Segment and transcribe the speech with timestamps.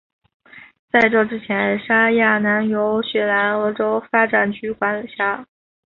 [0.91, 5.45] 在这之前沙亚南由雪兰莪州发展局管辖。